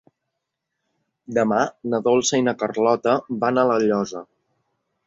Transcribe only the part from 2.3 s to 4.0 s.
i na Carlota van a La